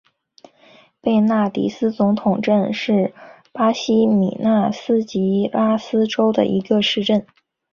[0.99, 3.13] 贝纳迪斯总统镇是
[3.51, 7.27] 巴西米纳斯吉拉斯州的一个市镇。